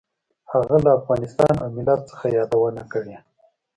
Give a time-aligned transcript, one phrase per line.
[0.51, 3.15] هغه له افغانستان او ملت څخه یادونه کړې.